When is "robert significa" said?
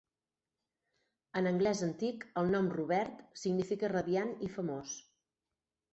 2.79-3.93